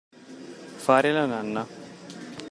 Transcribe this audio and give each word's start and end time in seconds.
Fare 0.85 1.11
la 1.11 1.27
nanna. 1.27 1.67